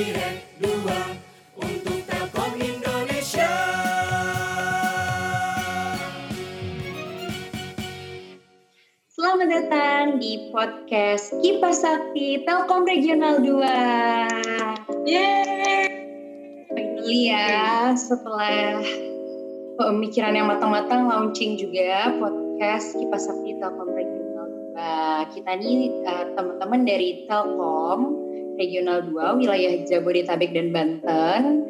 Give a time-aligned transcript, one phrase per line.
[0.00, 3.52] Direct 2 untuk Telkom Indonesia.
[9.12, 15.04] Selamat datang di podcast Kipas Sakti Telkom Regional 2.
[15.04, 15.92] Yeay.
[16.72, 18.80] Finally ya, setelah
[19.76, 24.48] pemikiran yang matang-matang launching juga podcast Kipas Sakti Telkom Regional
[25.28, 25.36] 2.
[25.36, 28.19] Kita nih uh, teman-teman dari Telkom
[28.60, 31.64] Regional 2 wilayah Jabodetabek dan Banten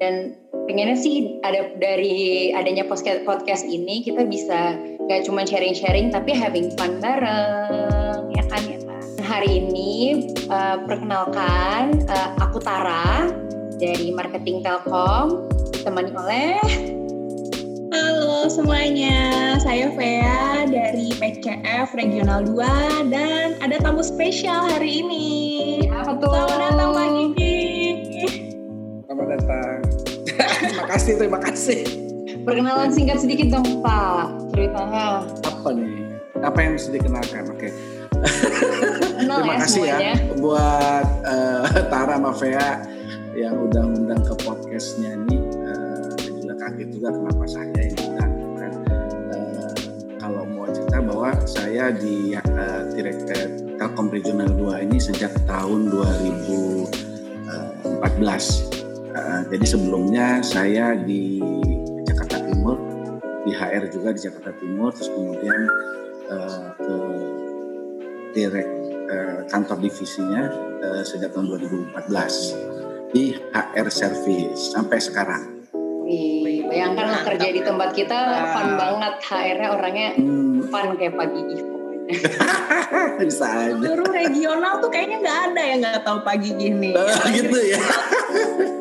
[0.00, 0.32] dan
[0.64, 4.80] pengennya sih ada dari adanya podcast podcast ini kita bisa
[5.12, 12.00] gak cuma sharing-sharing tapi having fun bareng ya kan ya kan hari ini uh, perkenalkan
[12.08, 13.28] uh, aku Tara
[13.76, 15.44] dari marketing Telkom
[15.76, 16.56] ditemani oleh
[17.92, 25.30] Halo semuanya, saya Vea dari PCF Regional 2 dan ada tamu spesial hari ini.
[25.88, 27.56] Apa tuh Selamat datang Pak Gigi.
[29.06, 29.76] Selamat datang.
[30.60, 31.80] terima kasih, terima kasih.
[32.42, 36.10] perkenalan singkat sedikit dong Pak ceritanya Apa nih?
[36.42, 37.44] Apa yang mesti dikenalkan?
[37.54, 37.70] Oke.
[39.18, 42.70] kenal terima ya kasih semuanya ya buat eh, Tara sama Vea
[43.34, 45.38] yang udah undang ke podcastnya ini.
[45.38, 48.32] Eh, dan juga kaget juga kenapa saya yang undang.
[48.58, 48.72] Kan.
[49.32, 49.74] Eh,
[50.18, 55.90] kalau mau cerita bahwa saya di eh, direct eh, Telkom Regional 2 ini sejak tahun
[55.90, 56.86] 2014.
[59.10, 61.42] Eh, jadi sebelumnya saya di
[62.06, 62.78] Jakarta Timur,
[63.42, 65.66] di HR juga di Jakarta Timur, terus kemudian
[66.30, 66.96] eh, ke
[68.38, 68.70] direct
[69.10, 70.46] eh, kantor divisinya
[70.78, 75.58] eh, sejak tahun 2014 di HR Service sampai sekarang.
[76.06, 81.26] Wih, bayangkan lah kerja di tempat kita fun banget HR-nya orangnya Hmm, fun kayak Pak
[81.34, 81.81] Gigi pokoknya.
[83.22, 83.74] bisa aja.
[83.76, 86.94] Seluruh regional tuh kayaknya nggak ada yang nggak tahu Pak Gigi nih.
[86.94, 87.80] Eh, gitu ya.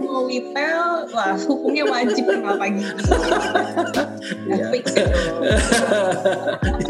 [0.02, 2.94] Mau retail, wah hukumnya wajib kenal Pak Gigi.
[4.48, 4.66] Iya.
[4.72, 5.32] Fix itu.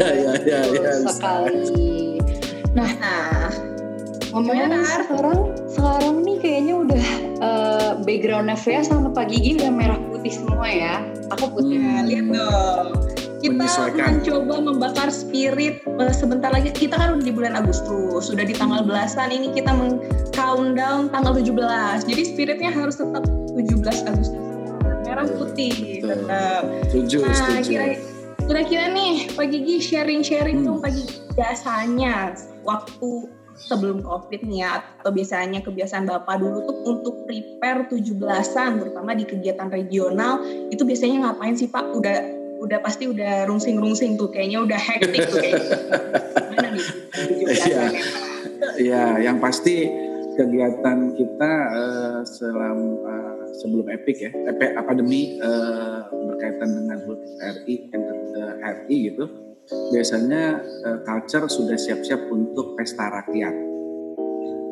[0.00, 0.90] ya ya ya ya.
[1.06, 2.18] Sekali.
[2.72, 2.88] Nah,
[4.32, 5.04] Gimana, Ar?
[5.04, 7.04] sekarang, sekarang nih kayaknya udah
[7.44, 11.04] eh, backgroundnya Vea sama Pak Gigi udah merah putih semua ya.
[11.36, 11.76] Aku putih.
[11.76, 12.00] Hmm.
[12.00, 12.81] Nah, lihat dong.
[13.54, 14.08] Menyesuaikan.
[14.18, 16.70] mencoba membakar spirit eh, sebentar lagi.
[16.70, 21.32] Kita kan udah di bulan Agustus, sudah di tanggal belasan ini kita meng countdown tanggal
[21.32, 22.04] 17.
[22.04, 24.40] Jadi spiritnya harus tetap 17 Agustus.
[25.02, 26.08] Merah putih Betul.
[26.24, 26.62] tetap.
[26.88, 27.68] Setuju, Nah, setuju.
[27.68, 27.86] kira
[28.42, 30.66] kira-kira nih Pak Gigi sharing-sharing Hmm.
[30.66, 33.10] dong Pak Gigi biasanya waktu
[33.54, 39.22] sebelum COVID nih ya atau biasanya kebiasaan Bapak dulu tuh untuk prepare 17-an terutama di
[39.22, 41.84] kegiatan regional itu biasanya ngapain sih Pak?
[41.92, 42.16] Udah
[42.62, 45.66] udah pasti udah rungsing-rungsing tuh kayaknya udah hektik tuh kayaknya.
[46.38, 46.86] Gimana nih?
[47.10, 48.20] 17-an ya, Pak?
[48.78, 49.90] Ya, yang pasti
[50.38, 53.12] kegiatan kita eh, selama
[53.58, 56.98] sebelum Epic ya, Epic Academy eh, berkaitan dengan
[57.62, 59.24] RI, eh, RI gitu,
[59.92, 63.54] biasanya eh, culture sudah siap-siap untuk pesta rakyat.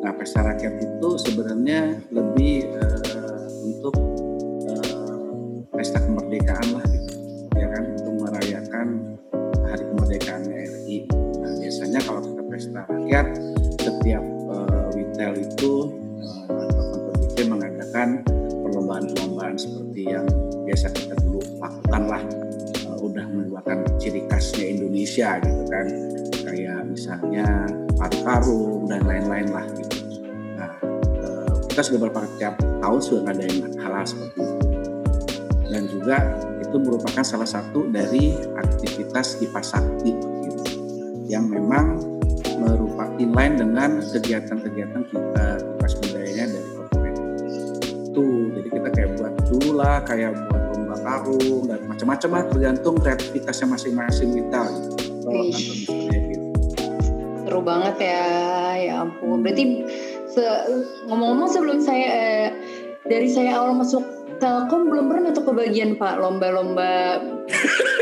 [0.01, 3.95] Nah, pesta rakyat itu sebenarnya lebih eh, untuk
[4.65, 6.90] eh, pesta kemerdekaan lah
[12.73, 13.27] rakyat,
[13.79, 15.73] setiap eh, retail itu
[16.19, 18.07] eh, atau kantor retail mengadakan
[18.65, 20.25] perlombaan-perlombaan seperti yang
[20.63, 22.23] biasa kita dulu lakukan lah
[22.91, 25.87] Eh, udah merupakan ciri khasnya Indonesia gitu kan.
[26.43, 27.45] Kayak misalnya
[28.25, 29.97] paru dan lain-lain lah gitu.
[30.57, 30.71] Nah
[31.21, 34.55] eh, kita sudah beberapa tiap tahun sudah ngadain hal-hal seperti itu.
[35.71, 36.17] Dan juga
[36.59, 40.63] itu merupakan salah satu dari aktivitas di Sakti gitu
[41.31, 41.95] yang memang
[42.77, 47.15] merupakan inline dengan kegiatan-kegiatan kita kipas budayanya dari korporat
[48.11, 52.95] itu jadi kita kayak buat dulu lah kayak buat lomba karung dan macam-macam lah tergantung
[52.99, 54.89] kreativitasnya masing-masing kita gitu.
[55.21, 55.73] Gitu.
[57.45, 58.25] Seru banget ya,
[58.79, 59.43] ya ampun.
[59.43, 59.63] Berarti
[60.31, 60.63] se-
[61.07, 62.47] ngomong-ngomong sebelum saya eh,
[63.07, 64.03] dari saya awal masuk
[64.41, 67.21] Telkom belum pernah tuh kebagian Pak lomba-lomba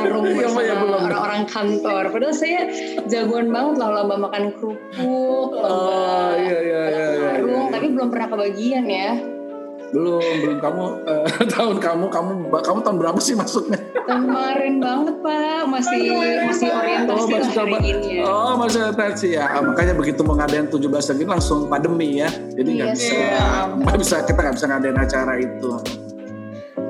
[0.00, 1.00] karung Iya, ya, bersama belum.
[1.04, 2.02] orang-orang kantor.
[2.08, 2.60] Padahal saya
[3.04, 7.06] jagoan banget lah lomba makan kerupuk, lomba Oh iya iya iya.
[7.10, 7.72] iya, karung, iya.
[7.72, 9.10] tapi belum pernah kebagian ya.
[9.88, 11.24] belum belum kamu eh,
[11.56, 13.80] tahun kamu kamu kamu tahun berapa sih masuknya?
[14.04, 16.12] Kemarin banget Pak, masih
[16.44, 17.76] masih orientasi Oh, masih coba.
[17.80, 18.22] hari ini ya.
[18.22, 19.44] Oh, masih orientasi ya.
[19.48, 22.28] Ah, makanya begitu mau ngadain 17 lagi langsung pandemi ya.
[22.52, 23.48] Jadi nggak Iya, bisa iya.
[23.80, 25.70] nggak bisa kita nggak bisa ngadain acara itu.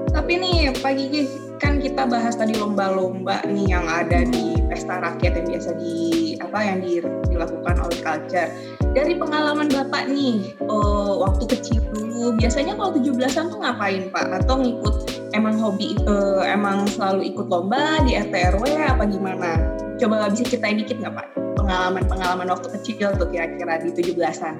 [0.09, 1.23] Tapi nih Pak Gigi
[1.59, 5.95] kan kita bahas tadi lomba-lomba nih yang ada di pesta rakyat yang biasa di
[6.39, 8.51] apa yang di- dilakukan oleh culture.
[8.97, 14.43] dari pengalaman Bapak nih, eh, waktu kecil dulu, biasanya kalau 17-an tuh ngapain Pak?
[14.43, 14.95] Atau ngikut
[15.37, 19.61] emang hobi, eh, emang selalu ikut lomba di RT RW apa gimana?
[20.01, 21.27] Coba bisa ceritain dikit nggak Pak?
[21.61, 24.57] Pengalaman-pengalaman waktu kecil tuh kira-kira di 17-an.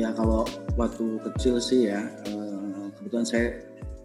[0.00, 3.46] Ya kalau waktu kecil sih ya, eh, kebetulan saya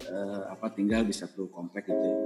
[0.08, 1.98] eh, apa tinggal di satu komplek gitu.
[1.98, 2.16] ya.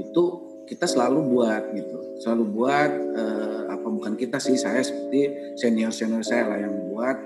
[0.00, 0.22] Itu
[0.64, 6.20] kita selalu buat gitu, selalu buat eh, apa bukan kita sih saya seperti senior senior
[6.20, 7.16] saya lah yang buat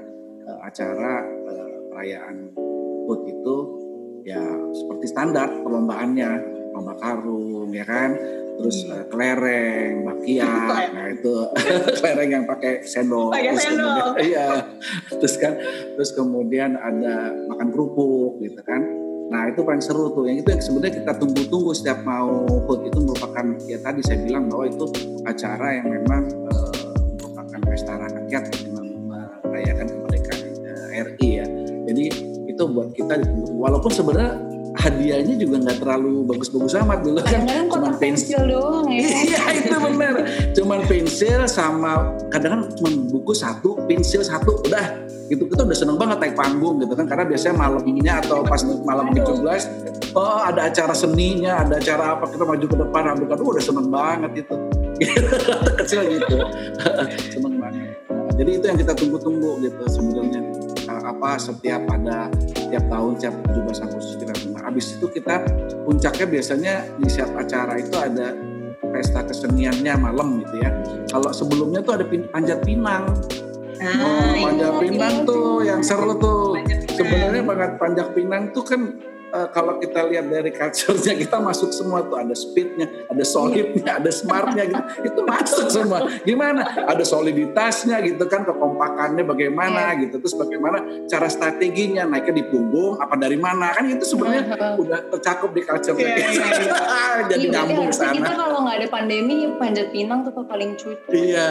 [0.42, 2.36] eh, acara eh, perayaan
[3.02, 3.56] HUT itu
[4.22, 4.38] ya
[4.72, 6.30] seperti standar perlombaannya,
[6.70, 8.14] lomba karung ya kan,
[8.54, 11.34] terus eh, kelereng, bakiak, nah itu
[11.98, 13.90] kelereng yang pakai sendok, Pakai terus sendok.
[13.90, 14.46] kemudian- iya,
[15.10, 15.58] terus kan,
[15.98, 19.01] terus kemudian ada makan kerupuk gitu kan.
[19.32, 22.98] Nah itu paling seru tuh, yang itu yang sebenarnya kita tunggu-tunggu setiap mau HUT itu
[23.00, 24.84] merupakan ya tadi saya bilang bahwa itu
[25.24, 28.86] acara yang memang eh, merupakan pesta rakyat dengan
[29.48, 31.46] merayakan kemerdekaan eh, RI ya.
[31.88, 32.04] Jadi
[32.44, 33.56] itu buat kita ditunggu.
[33.56, 34.36] Walaupun sebenarnya
[34.76, 37.32] hadiahnya juga nggak terlalu bagus-bagus amat dulu kan.
[37.32, 39.00] Kadang-kadang Cuman kotak pensil doang ya.
[39.00, 40.14] Iya itu benar.
[40.52, 41.92] Cuman pensil sama
[42.28, 46.92] kadang-kadang cuma buku satu, pensil satu, udah gitu kita udah seneng banget naik panggung gitu
[46.92, 52.28] kan karena biasanya malamnya atau pas malam 17 oh ada acara seninya ada acara apa
[52.28, 54.56] kita maju ke depan rambut aduh udah seneng banget itu
[55.80, 56.36] kecil gitu.
[57.32, 57.96] Seneng banget.
[58.08, 60.42] Nah, jadi itu yang kita tunggu-tunggu gitu sebenarnya.
[60.82, 62.26] Uh, apa setiap ada
[62.66, 65.46] tiap tahun tiap 17 Agustus kita nah, habis itu kita
[65.86, 68.34] puncaknya biasanya di setiap acara itu ada
[68.90, 70.70] pesta keseniannya malam gitu ya.
[71.06, 73.14] Kalau sebelumnya tuh ada pin- panjat pinang
[73.82, 76.54] Oh, panjat iya, pinang tuh yang seru tuh.
[76.58, 76.86] Panjat.
[76.94, 78.80] Sebenarnya banget panjat pinang tuh kan
[79.32, 84.10] eh, kalau kita lihat dari culture-nya kita masuk semua tuh ada speednya, ada solidnya, ada
[84.10, 84.82] smartnya gitu.
[85.08, 85.98] Itu masuk semua.
[86.22, 86.62] Gimana?
[86.86, 90.20] Ada soliditasnya gitu kan, kekompakannya bagaimana gitu.
[90.20, 95.50] Terus bagaimana cara strateginya naiknya di punggung apa dari mana kan itu sebenarnya udah tercakup
[95.50, 96.80] di culture-nya Iya, kita.
[97.32, 98.16] Jadi Iya, nyambung berarti harusnya sana.
[98.18, 101.08] Kita kalau nggak ada pandemi, panjat pinang tuh paling cucu.
[101.12, 101.50] Iya,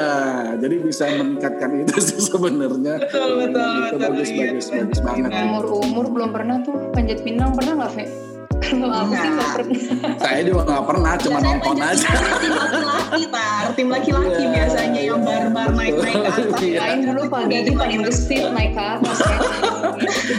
[0.58, 2.94] jadi bisa meningkatkan itu sih sebenarnya.
[3.02, 4.00] Betul, betul, Itu betul.
[4.02, 5.30] bagus, Iya, bagus, panjat bagus banget.
[5.32, 5.48] pinang.
[5.48, 8.06] Umur-umur belum pernah tuh panjat pinang pernah nggak, Fe?
[8.62, 9.54] Kalau aku sih nggak Nah.
[9.58, 9.82] pernah.
[10.22, 12.08] Saya juga nggak pernah, cuma nonton aja.
[12.38, 13.66] Tim laki-laki, Tar.
[13.74, 14.52] Tim laki-laki Iya.
[14.54, 16.38] biasanya yang barbar naik-naik ke atas.
[16.38, 16.80] Iya.
[16.80, 19.18] Kirain dulu pagi itu paling gesit naik ke atas.
[19.18, 19.38] ya.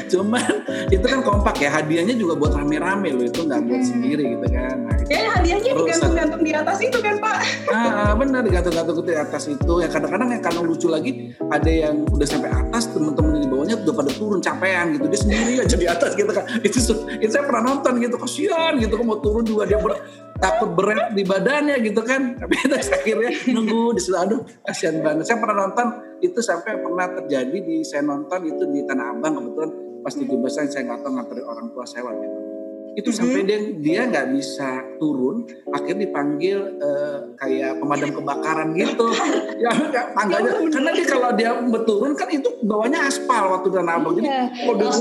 [0.09, 0.45] Cuman
[0.89, 3.91] itu kan kompak ya, hadiahnya juga buat rame-rame loh, itu nggak buat Hmm.
[3.91, 4.77] sendiri gitu kan.
[4.81, 4.97] Nah.
[5.03, 7.37] Kayaknya hadiahnya digantung-gantung di atas itu kan, Pak?
[7.69, 9.73] Ah, benar digantung-gantung di atas itu.
[9.77, 11.11] Ya kadang-kadang yang karena lucu lagi
[11.43, 13.32] ada yang udah sampai atas temen-temen
[13.63, 15.07] bawahnya udah pada turun capean gitu.
[15.07, 16.45] Dia sendiri aja di atas gitu kan.
[16.67, 16.79] Itu,
[17.23, 20.03] itu saya pernah nonton gitu, kasihan gitu kan mau turun juga dia ber-
[20.43, 22.35] takut berat di badannya gitu kan.
[22.43, 24.19] Tapi terus akhirnya nunggu di situ.
[24.19, 25.31] Aduh kasihan banget.
[25.31, 25.87] Saya pernah nonton
[26.19, 29.71] itu sampai pernah terjadi di saya nonton itu di Tanah Abang kebetulan
[30.03, 32.52] pas 17-an saya nggak tahu nganterin orang tua saya waktu itu.
[32.93, 39.09] Itu sampai dia dia nggak bisa turun, akhirnya dipanggil eh, kayak pemadam kebakaran gitu.
[39.63, 39.71] ya
[40.13, 44.13] tangganya karena dia kalau dia berturun kan itu bawahnya aspal waktu Tanah Abang.
[44.15, 44.93] Jadi Iya, kalau dia udah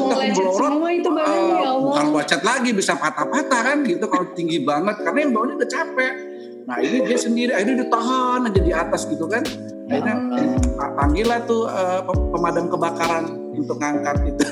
[0.53, 1.79] semua itu eh, ya Allah.
[1.83, 6.13] bukan lecet lagi bisa patah-patah kan gitu kalau tinggi banget karena yang bawahnya udah capek.
[6.61, 9.43] Nah ini dia sendiri, akhirnya ditahan aja di atas gitu kan.
[9.83, 10.47] Akhirnya Ya
[10.79, 14.45] pa- panggil lah tuh eh, pem- pemadam kebakaran untuk ngangkat itu.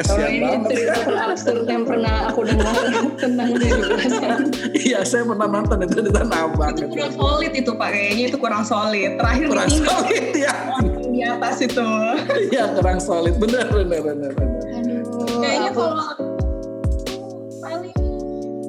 [0.00, 2.74] Kalau ini cerita terabsurd yang pernah aku dengar
[3.16, 4.40] tentang jelasan.
[4.72, 6.72] Iya saya pernah nonton itu di Tanah Abang.
[6.72, 6.92] Itu gitu.
[6.96, 7.88] kurang solid itu, Pak.
[7.92, 9.10] Kayaknya itu kurang solid.
[9.16, 10.54] Terakhir Kurang solid ya.
[11.14, 11.88] di atas itu.
[12.50, 14.30] Iya kurang solid, benar benar benar.
[14.32, 14.62] benar.
[14.74, 16.06] Aduh, Kayaknya aku kalau
[17.60, 17.94] paling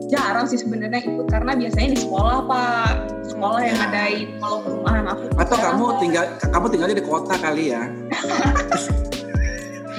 [0.06, 2.90] jarang sih sebenarnya ikut karena biasanya di sekolah pak
[3.26, 7.84] sekolah yang ngadain kalau perumahan aku Atau kamu tinggal kamu tinggalnya di kota kali ya?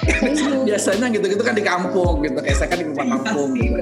[0.07, 2.39] Aduh, Biasanya gitu-gitu kan di kampung gitu.
[2.39, 3.79] Kayak saya kan di rumah kampung Pasti, gitu.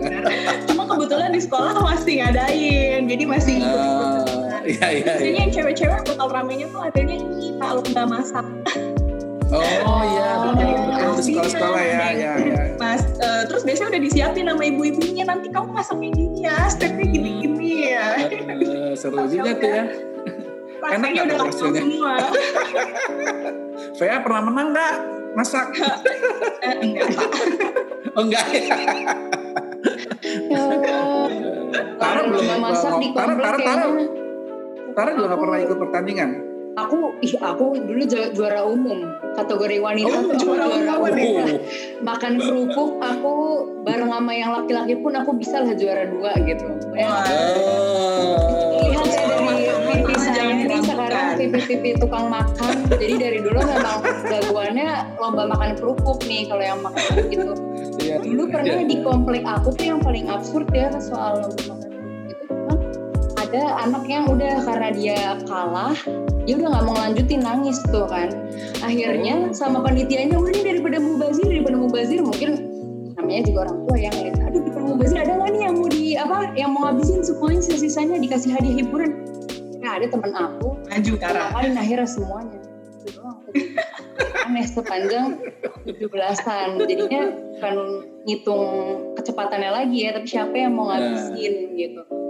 [0.66, 4.24] cuma kebetulan di sekolah masih ngadain jadi masih Ah,
[4.62, 5.30] Iya iya iya.
[5.38, 8.46] yang cewek-cewek bakal ramenya tuh adanya ini pak lomba masak
[9.52, 9.60] Oh
[10.02, 12.62] iya Iya, betul di sekolah-sekolah ya ya ya.
[12.74, 17.68] mas eh, terus biasanya udah disiapin sama ibu-ibunya nanti kamu masaknya gini ya stepnya gini-gini
[17.86, 19.84] ya Eh, seru juga tuh ya.
[20.80, 22.14] Rasanya nggak udah langsung semua
[23.98, 24.94] Vea pernah menang nggak
[25.34, 25.66] masak?
[26.62, 27.28] Eh, enggak pak
[28.14, 28.76] Oh enggak ya.
[30.48, 31.28] Allah.
[31.98, 33.84] Tara belum masak di Tara Tara Tara.
[34.94, 36.30] Tara juga nggak pernah ikut pertandingan.
[36.74, 41.46] Aku, ih aku dulu ju- juara umum kategori wanita Oh, juara juara umum umum.
[41.46, 41.46] ya?
[42.02, 43.34] Makan kerupuk aku
[43.86, 46.66] bareng sama yang laki-laki pun aku bisa lah juara dua gitu.
[46.92, 47.06] Ya.
[47.14, 48.34] Oh.
[51.50, 52.86] Pipi-pipi tukang makan.
[52.88, 57.54] Jadi dari dulu memang jagoannya lomba makan kerupuk nih kalau yang makan kerupuk gitu.
[58.04, 58.16] Iya.
[58.22, 62.44] Dulu pernah di komplek aku tuh yang paling absurd ya soal lomba makan kerupuk itu
[62.48, 62.74] cuma
[63.44, 65.94] ada anak yang udah karena dia kalah
[66.44, 68.32] dia udah nggak mau lanjutin nangis tuh kan
[68.84, 72.50] akhirnya sama panitianya udah nih daripada mubazir daripada mubazir mungkin
[73.14, 76.04] namanya juga orang tua yang lihat aduh daripada mubazir ada nggak nih yang mau di
[76.16, 79.10] apa yang mau habisin semuanya sisanya dikasih hadiah hiburan
[80.00, 80.68] ada teman aku.
[80.90, 82.58] Maju ngapain akhirnya semuanya.
[83.04, 83.38] Itu doang.
[84.44, 85.40] Aneh sepanjang
[85.88, 87.74] 17-an jadinya bukan
[88.28, 88.64] ngitung
[89.16, 92.02] kecepatannya lagi ya tapi siapa yang mau ngabisin gitu.
[92.04, 92.22] Iya,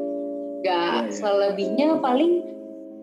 [0.65, 1.13] gak iya.
[1.13, 2.55] selebihnya paling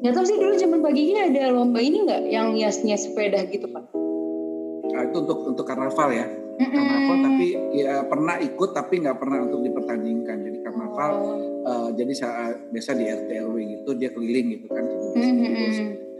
[0.01, 2.21] nggak tahu sih dulu zaman paginya ada lomba ini nggak?
[2.31, 3.85] Yang hiasnya sepeda gitu pak.
[4.91, 6.25] Nah, itu untuk untuk karnaval ya.
[6.69, 7.25] Karnaval Mm-mm.
[7.25, 10.37] tapi ya pernah ikut tapi nggak pernah untuk dipertandingkan.
[10.45, 11.37] Jadi karnaval Oh.
[11.61, 14.85] eh, jadi saat biasa di RT RW gitu dia keliling gitu kan.
[15.17, 15.49] Mm-mm.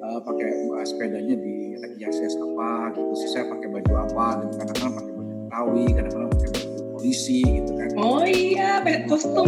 [0.02, 1.56] Eh, pakai eh, sepedanya di
[2.02, 3.14] hias apa gitu.
[3.30, 4.54] Saya pakai baju apa gitu.
[4.58, 7.90] Kadang-kadang pakai baju Betawi, kadang-kadang pakai baju polisi gitu kan.
[8.02, 9.48] Oh iya, pakai kostum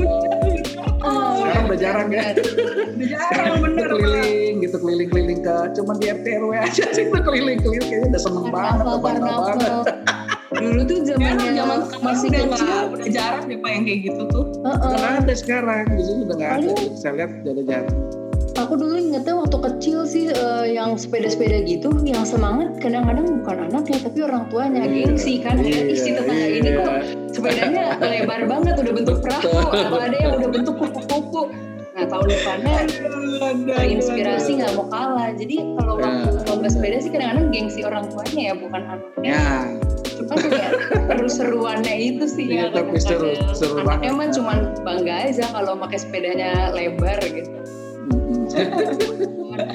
[1.04, 2.32] Oh, Sekarang udah jarang ya.
[2.96, 7.84] Udah jarang bener keliling gitu keliling-keliling ke cuman di RT RW aja sih tuh keliling-keliling
[7.84, 9.74] kayaknya udah seneng banget banget
[10.64, 14.44] dulu tuh zamannya zaman masih udah kecil udah jarang deh Pak yang kayak gitu tuh.
[14.62, 14.80] Heeh.
[14.80, 17.98] udah nggak ada sekarang di sini udah nggak ada saya lihat udah jarang
[18.54, 23.98] Aku dulu ingetnya waktu kecil sih eh, yang sepeda-sepeda gitu, yang semangat kadang-kadang bukan anaknya
[24.06, 25.58] tapi orang tuanya Iya, gengsi kan.
[25.58, 26.86] Ada iya, isi tetangga ini iya.
[26.86, 26.96] kok
[27.34, 31.42] sepedanya lebar banget udah bentuk perahu atau ada yang udah bentuk kupu-kupu.
[31.98, 32.76] Nah tahun depannya
[33.74, 35.30] terinspirasi nggak mau kalah.
[35.34, 36.06] Jadi kalau Ya.
[36.06, 39.34] waktu lomba sepeda sih kadang-kadang gengsi orang tuanya ya bukan anaknya.
[39.34, 39.44] ya
[40.26, 40.72] Cuma kayak
[41.10, 42.76] seru-seruannya itu sih Iya, ya.
[42.76, 44.12] tapi seru- seru banget.
[44.12, 47.52] mah cuman bangga aja kalau pakai sepedanya lebar gitu.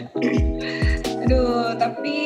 [1.18, 2.16] Aduh, tapi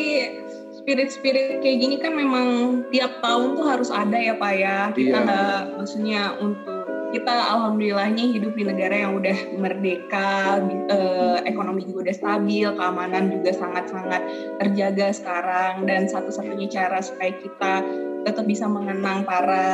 [0.75, 2.47] spirit-spirit kayak gini kan memang
[2.91, 4.79] tiap tahun tuh harus ada ya Pak ya.
[4.91, 5.25] Kita Iya.
[5.25, 6.72] nggak, maksudnya untuk
[7.13, 13.53] kita alhamdulillahnya hidup di negara yang udah merdeka, eh, ekonomi juga udah stabil, keamanan juga
[13.53, 14.23] sangat-sangat
[14.59, 17.85] terjaga sekarang dan satu-satunya cara supaya kita
[18.25, 19.69] tetap bisa mengenang para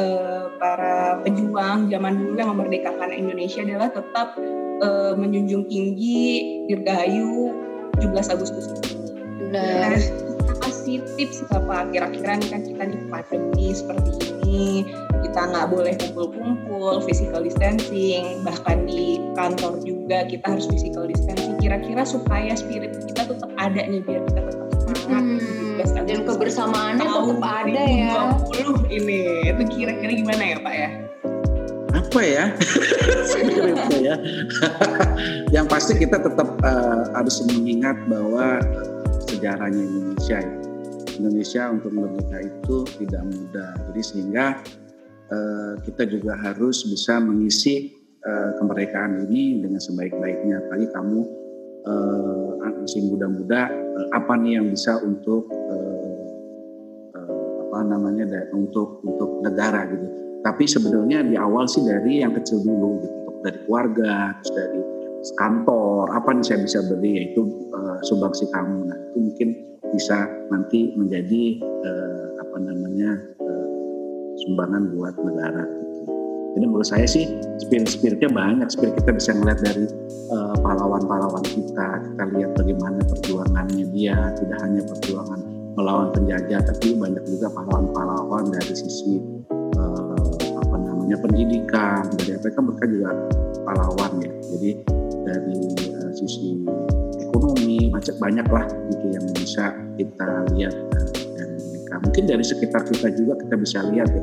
[0.00, 4.34] eh, para pejuang zaman dulu yang memerdekakan Indonesia adalah tetap
[4.80, 7.52] eh, menjunjung tinggi Dirgahayu
[8.00, 8.64] 17 Agustus.
[9.52, 9.92] Benar.
[9.92, 10.31] Nah,
[10.62, 11.90] kita kasih tips Pak?
[11.90, 14.10] Kira-kira nih kan kita di pandemi seperti
[14.46, 14.86] ini,
[15.26, 21.58] kita nggak boleh kumpul-kumpul, physical distancing, bahkan di kantor juga kita harus physical distancing.
[21.58, 25.22] Kira-kira supaya spirit kita tetap ada nih biar kita tetap semangat.
[25.26, 28.14] Hmm, 17 dan kebersamaannya tahun tetap ada ya.
[28.86, 29.20] 2020 ini.
[29.50, 30.90] Itu kira-kira gimana ya Pak ya?
[31.92, 32.44] apa ya
[33.72, 34.14] Apa ya
[35.56, 38.60] yang pasti kita tetap eh, harus mengingat bahwa
[39.42, 40.54] sejarahnya Indonesia ya.
[41.18, 43.70] Indonesia untuk merdeka itu tidak mudah.
[43.90, 44.46] Jadi sehingga
[45.34, 47.90] eh, kita juga harus bisa mengisi
[48.22, 50.62] eh, kemerdekaan ini dengan sebaik-baiknya.
[50.62, 51.20] Apalagi kamu
[51.90, 52.50] eh,
[52.86, 56.22] masih muda-muda eh, apa nih yang bisa untuk eh,
[57.18, 60.06] eh, apa namanya untuk untuk negara gitu.
[60.46, 63.18] Tapi sebenarnya di awal sih dari yang kecil dulu gitu.
[63.42, 64.91] Dari keluarga terus dari
[65.38, 68.90] kantor apa nih saya bisa beri yaitu eh, sumbangsi kamu.
[68.90, 69.48] Nah itu mungkin
[69.94, 73.66] bisa nanti menjadi eh, apa namanya eh,
[74.42, 75.64] sumbangan buat negara.
[76.52, 77.24] Jadi menurut saya sih
[77.64, 78.68] spirit spiritnya banyak.
[78.68, 79.88] Spirit kita bisa ngeliat dari
[80.32, 81.88] eh, pahlawan-pahlawan kita.
[82.12, 84.16] Kita lihat bagaimana perjuangannya dia.
[84.36, 85.40] Tidak hanya perjuangan
[85.72, 89.16] melawan penjajah tapi banyak juga pahlawan-pahlawan dari sisi
[89.52, 90.28] eh,
[90.60, 92.04] apa namanya pendidikan.
[92.20, 93.10] Dari apa mereka juga
[93.64, 94.32] pahlawan ya.
[94.52, 94.70] Jadi
[95.26, 95.58] dari
[95.90, 96.60] eh, sisi
[97.22, 102.82] ekonomi macam banyak lah gitu yang bisa kita lihat eh, dari mereka mungkin dari sekitar
[102.88, 104.22] kita juga kita bisa lihat ya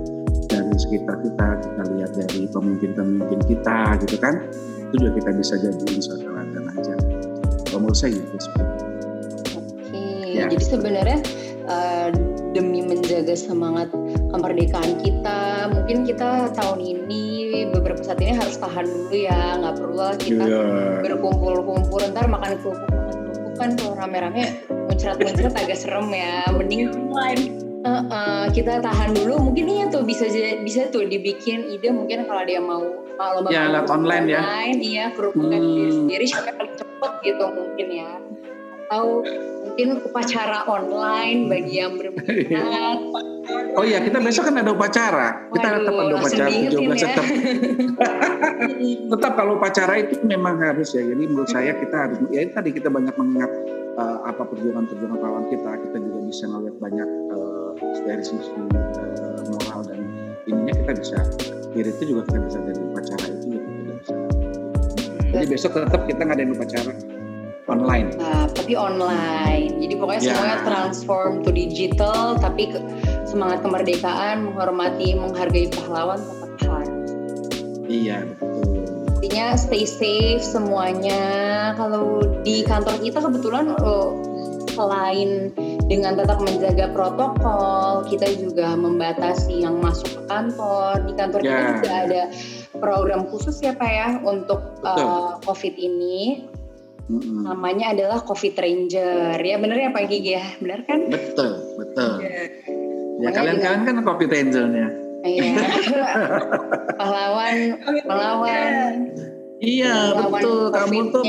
[0.50, 4.36] dari sekitar kita kita lihat dari pemimpin-pemimpin kita gitu kan
[4.90, 6.94] itu juga kita bisa jadiin suatu teladan aja
[7.70, 8.50] kalau menurut saya gitu itu.
[9.56, 10.02] Oke,
[10.34, 10.50] Ya.
[10.50, 11.20] jadi sebenarnya
[11.70, 12.10] eh,
[12.54, 13.94] demi menjaga semangat
[14.34, 19.96] kemerdekaan kita, mungkin kita tahun ini beberapa saat ini harus tahan dulu ya, nggak perlu
[19.96, 20.64] lah kita Iya.
[21.04, 24.44] berkumpul-kumpul, ntar makan kerupuk makan kerupuk kan kalau rame-rame
[24.86, 27.44] muncrat-muncrat agak serem ya, mending Online.
[27.80, 29.40] eh, eh, kita tahan dulu.
[29.42, 30.28] Mungkin iya tuh bisa
[30.60, 32.84] bisa tuh dibikin ide mungkin kalau dia mau
[33.16, 34.42] kalau Ya, kerupuk lewat online ya.
[34.42, 35.66] online, iya kerupuknya Hmm.
[35.66, 38.10] sendiri sendiri siapa yang paling cepet gitu mungkin ya.
[38.90, 39.22] Atau
[39.70, 42.98] mungkin upacara online bagi yang berminat.
[43.50, 45.50] Oh iya, kita besok kan ada upacara.
[45.50, 46.98] Kita Waduh, tetap ada upacara diingetin 17 ya.
[47.02, 47.26] tetap.
[49.18, 51.02] tetap kalau upacara itu memang harus ya.
[51.02, 53.50] Jadi menurut saya kita harus ya tadi kita banyak mengingat
[53.98, 55.72] eh, apa perjuangan-perjuangan pahlawan kita.
[55.82, 57.70] Kita juga bisa melihat banyak eh,
[58.06, 60.00] dari sisi eh, moral dan
[60.46, 61.18] ininya kita bisa
[61.66, 64.14] spirit itu juga kita bisa dari upacara itu juga kita bisa.
[65.30, 66.94] Jadi besok tetap kita ngadain upacara
[67.70, 68.18] online.
[68.18, 69.78] Nah, tapi online.
[69.80, 70.28] Jadi pokoknya Ya.
[70.34, 72.84] semuanya transform to digital, tapi ke-
[73.24, 76.90] semangat kemerdekaan, menghormati, menghargai pahlawan tetap harus.
[77.90, 78.86] Iya betul.
[79.20, 81.22] Intinya stay safe semuanya.
[81.76, 84.18] Kalau di kantor kita kebetulan oh,
[84.74, 85.52] selain
[85.92, 91.04] dengan tetap menjaga protokol, kita juga membatasi yang masuk ke kantor.
[91.04, 91.70] Di kantor kita Ya.
[91.76, 92.22] juga ada
[92.80, 95.04] program khusus ya Pak ya untuk Betul.
[95.04, 96.48] uh, COVID ini.
[97.10, 97.42] Mm-mm.
[97.42, 99.38] Namanya adalah COVID Ranger.
[99.42, 100.46] Ya bener ya Pak Gigi ya?
[100.62, 101.10] Bener kan?
[101.10, 101.52] Betul,
[101.82, 102.12] betul.
[102.22, 102.46] Ya.
[103.20, 104.90] Ya kalian-kalian kan kopi angelnya.
[105.20, 105.52] Iya.
[106.96, 107.76] Pahlawan
[108.08, 108.94] melawan
[109.60, 110.72] Iya betul.
[110.72, 111.28] Kamu tuh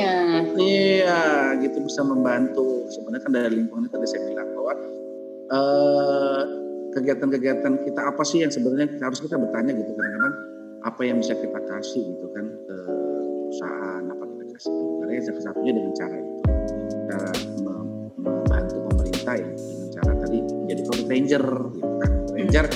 [0.62, 2.86] iya gitu bisa membantu.
[2.86, 4.72] Sebenarnya kan dari lingkungan itu tadi saya bilang bahwa
[5.50, 6.40] eh,
[6.94, 10.34] kegiatan-kegiatan kita apa sih yang sebenarnya kita- harus kita bertanya gitu kadang-kadang
[10.86, 12.76] apa yang bisa kita kasih gitu kan ke
[13.50, 14.74] perusahaan apa kita kasih
[15.10, 16.34] ke negara ya salah satunya dengan cara itu
[16.86, 17.18] kita
[17.66, 22.66] mem- membantu pemerintah ya dengan cara tadi menjadi COVID ranger gitu kan ranger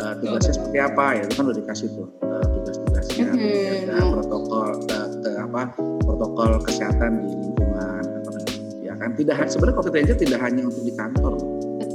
[0.00, 3.36] eh, tugasnya seperti apa ya itu kan udah dikasih tuh eh, tugas-tugasnya Mhm.
[3.36, 5.62] menjaga protokol eh, ke apa
[6.00, 8.02] protokol kesehatan di lingkungan
[8.86, 11.34] ya kan tidak sebenarnya COVID ranger tidak hanya untuk di kantor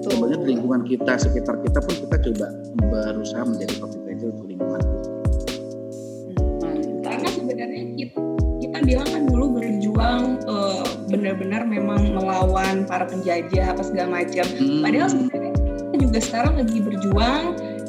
[0.06, 2.48] sebenarnya di lingkungan kita sekitar kita pun kita coba
[2.92, 5.10] berusaha menjadi COVID ranger untuk lingkungan kita.
[6.62, 7.02] Mantap.
[7.02, 8.20] Karena sebenarnya kita,
[8.62, 9.24] kita bilang kan
[11.10, 14.46] benar-benar memang melawan para penjajah apa segala macam.
[14.58, 14.82] Hmm.
[14.82, 17.44] Padahal sebenarnya kita juga sekarang lagi berjuang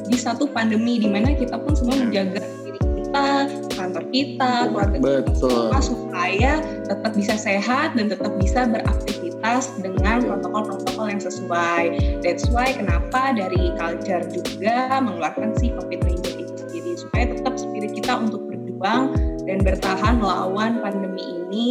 [0.06, 3.28] di satu pandemi di mana kita pun semua menjaga diri kita,
[3.74, 6.52] kantor kita, keluarga kita betul supaya
[6.86, 11.84] tetap bisa sehat dan tetap bisa beraktivitas dengan protokol-protokol yang sesuai.
[12.22, 17.92] That's why kenapa dari culture juga mengeluarkan si COVID Ranger itu sendiri supaya tetap spirit
[17.96, 21.68] kita untuk berjuang dan bertahan melawan pandemi ini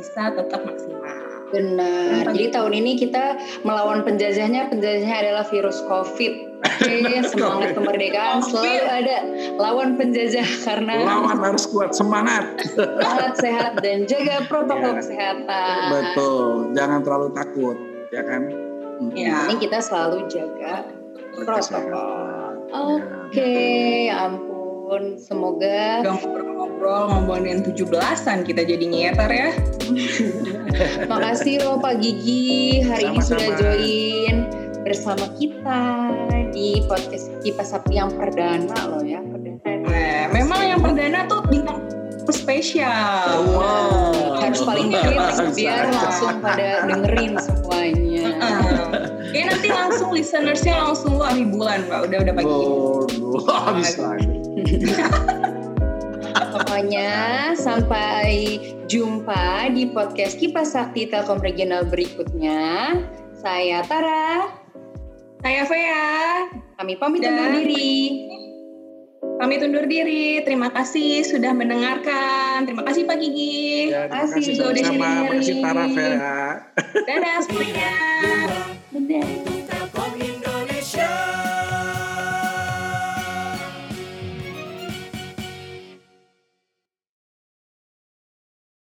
[0.00, 1.44] bisa tetap maksimal.
[1.50, 2.30] Benar.
[2.30, 3.36] Jadi tahun ini kita
[3.66, 4.70] melawan penjajahnya.
[4.70, 6.32] Penjajahnya adalah virus COVID.
[6.60, 6.94] Oke,
[7.32, 9.18] semangat kemerdekaan selalu ada.
[9.58, 14.98] Lawan penjajah karena lawan harus kuat semangat sehat, sehat dan jaga protokol Ya.
[15.02, 15.76] kesehatan.
[15.90, 17.76] betul jangan terlalu takut
[18.14, 18.42] ya kan.
[19.16, 19.48] Ya.
[19.48, 20.84] Ini kita selalu jaga
[21.34, 22.60] protokol.
[22.70, 23.50] Oke,
[24.06, 24.30] ya
[24.90, 25.14] ampun.
[25.22, 29.50] Semoga ngobrol-ngobrol ngomongin 17-an kita jadinya ya Tar ya.
[31.10, 33.38] makasih loh Pak Gigi hari ini Sama-sama.
[33.38, 34.36] sudah join
[34.82, 35.82] bersama kita
[36.50, 39.62] di podcast Kipas Sapi yang perdana loh ya, perdana.
[39.86, 41.78] Nah, memang yang perdana tuh bintang
[42.30, 43.46] spesial.
[43.54, 44.42] Wow.
[44.42, 48.26] Harus paling dikit biar langsung pada dengerin semuanya.
[48.26, 48.62] Heeh.
[49.30, 52.50] Kayaknya nanti langsung listenersnya langsung wah ribuan mbak udah udah pagi.
[52.50, 54.39] Waduh, habis lagi.
[56.50, 57.10] Pokoknya
[57.54, 62.94] sampai jumpa di podcast Kipas Sakti Telkom Regional berikutnya.
[63.40, 64.50] Saya Tara,
[65.40, 66.12] Saya Vea,
[66.76, 68.28] kami pamit Dan- undur diri.
[69.40, 70.44] kami undur diri.
[70.44, 72.68] Terima kasih sudah mendengarkan.
[72.68, 73.88] Terima kasih Pak Gigi.
[73.88, 74.84] Ya, terima kasih sudah sama-sama.
[74.84, 75.24] sharing-sharing.
[75.24, 76.44] Makasih Tara Vera.
[77.08, 77.92] Dadah semuanya.
[78.92, 79.59] Dadah.